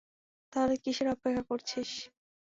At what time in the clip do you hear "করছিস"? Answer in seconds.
1.49-1.89